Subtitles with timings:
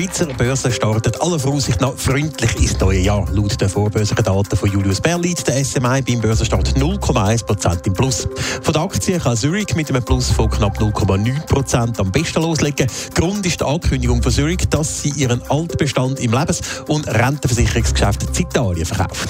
[0.00, 3.28] Die Schweizer Börse startet aller Voraussicht nach freundlich ins neue Jahr.
[3.32, 8.26] Laut den vorbörslichen Daten von Julius Bär liegt der SMI beim Börsenstart 0,1% im Plus.
[8.62, 12.86] Von der Aktie kann Zurich mit einem Plus von knapp 0,9% am besten loslegen.
[13.14, 18.46] Grund ist die Ankündigung von Zurich, dass sie ihren Altbestand im Lebens- und Rentenversicherungsgeschäft in
[18.46, 19.28] Italien verkauft.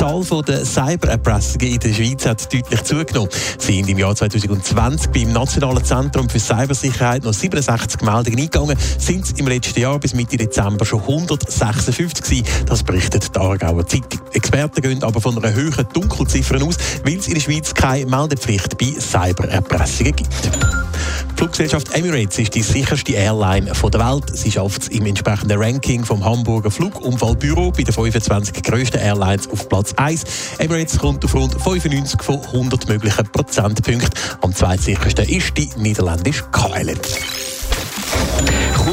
[0.00, 3.28] Die Zahl der Cybererpressungen in der Schweiz hat deutlich zugenommen.
[3.58, 9.38] Sie sind im Jahr 2020 beim Nationalen Zentrum für Cybersicherheit noch 67 Meldungen eingegangen, sind
[9.38, 12.46] im letzten Jahr bis Mitte Dezember schon 156 gewesen.
[12.64, 14.22] Das berichtet die Aargauer Zeitung.
[14.32, 18.78] Experten gehen aber von einer höheren Dunkelziffer aus, weil es in der Schweiz keine Meldepflicht
[18.78, 20.59] bei Cybererpressungen gibt.
[21.40, 24.24] Die Fluggesellschaft Emirates ist die sicherste Airline der Welt.
[24.36, 29.66] Sie schafft es im entsprechenden Ranking vom Hamburger Flugunfallbüro bei den 25 grössten Airlines auf
[29.66, 30.24] Platz 1.
[30.58, 34.10] Emirates kommt auf rund 95 von 100 möglichen Prozentpunkten.
[34.42, 36.98] Am zweitsichersten ist die niederländische KLM.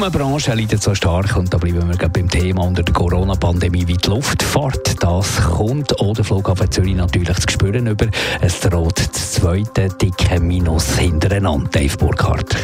[0.00, 3.86] Kaum eine Branche leidet so stark und da bleiben wir beim Thema unter der Corona-Pandemie
[3.86, 4.94] wie die Luftfahrt.
[5.02, 8.06] Das kommt auch der Flughafen Zürich natürlich zu spüren über.
[8.40, 12.56] Es droht das zweite dicke Minus hintereinander, Dave Burkhardt.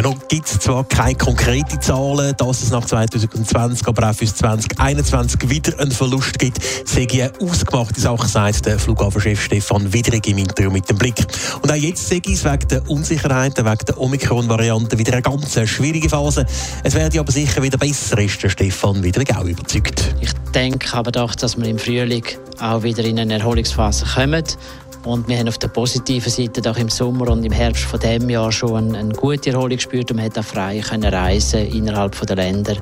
[0.00, 4.24] Ja, noch gibt es zwar keine konkreten Zahlen, dass es nach 2020, aber auch für
[4.24, 10.26] 2021 wieder einen Verlust gibt, sehe ich eine ausgemachte Sache, sagt der Flughafenchef Stefan Widrig
[10.26, 11.26] im Interview mit dem Blick.
[11.60, 15.60] Und auch jetzt sehe ich es wegen der Unsicherheiten, wegen der Omikron-Variante wieder eine ganz
[15.68, 16.46] schwierige Phase.
[16.82, 20.14] Es werde aber sicher wieder besser, ist der Stefan Widrig auch überzeugt.
[20.22, 22.24] Ich denke aber doch, dass wir im Frühling
[22.58, 24.44] auch wieder in eine Erholungsphase kommen.
[25.04, 28.28] Und wir haben auf der positiven Seite auch im Sommer und im Herbst von dem
[28.28, 32.20] Jahr schon eine, eine gute Erholung gespürt und man hat auch frei können reisen innerhalb
[32.26, 32.76] der Länder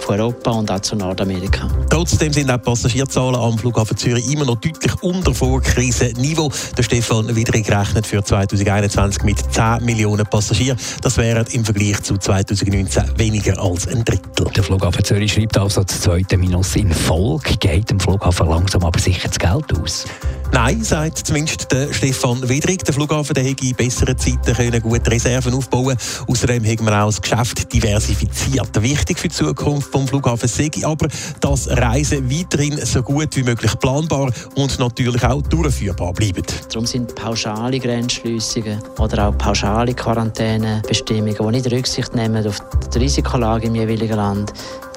[0.00, 1.68] von Europa und auch zu Nordamerika.
[1.90, 6.50] Trotzdem sind auch die Passagierzahlen am Flughafen Zürich immer noch deutlich unter Vorkrisenniveau.
[6.76, 10.78] Der Stefan Widrig rechnet für 2021 mit 10 Millionen Passagieren.
[11.02, 14.46] Das wären im Vergleich zu 2019 weniger als ein Drittel.
[14.56, 17.56] Der Flughafen Zürich schreibt also das zweite Minus in Folge.
[17.58, 20.06] Geht dem Flughafen langsam aber sicher das Geld aus?
[20.52, 22.84] Nein, sagt zumindest der Stefan Widrig.
[22.84, 25.96] Der Flughafen der hätte in besseren Zeiten können gute Reserven aufbauen
[26.26, 28.82] Außerdem haben wir auch das Geschäft diversifiziert.
[28.82, 31.08] Wichtig für die Zukunft vom Flughafen sei aber,
[31.40, 36.42] dass Reisen weiterhin so gut wie möglich planbar und natürlich auch durchführbar bleiben.
[36.68, 42.58] Darum sind pauschale Grenzschliessungen oder auch pauschale Quarantänebestimmungen, die nicht Rücksicht nehmen auf
[42.92, 44.52] die Risikolage im jeweiligen Land,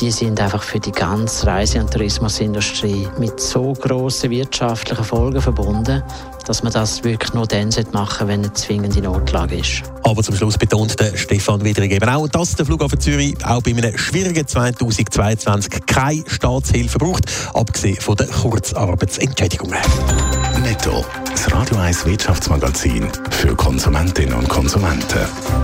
[0.00, 6.02] die sind einfach für die ganze Reise- und Tourismusindustrie mit so grossen wirtschaftlichen Folgen verbunden,
[6.46, 9.82] dass man das wirklich nur dann machen sollte, wenn eine zwingende Notlage ist.
[10.02, 13.70] Aber zum Schluss betont der Stefan Widrig eben auch, dass der Flughafen Zürich auch bei
[13.70, 19.78] einem schwierigen 2022 keine Staatshilfe braucht, abgesehen von den Kurzarbeitsentschädigungen.
[20.62, 21.04] Netto.
[21.30, 25.63] Das Radio 1 Wirtschaftsmagazin für Konsumentinnen und Konsumenten.